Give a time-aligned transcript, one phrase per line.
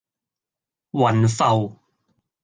[0.89, 1.77] 雲浮